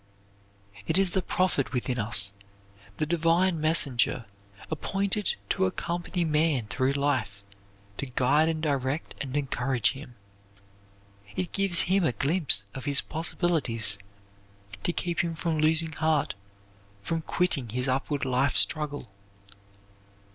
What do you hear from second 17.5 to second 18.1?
his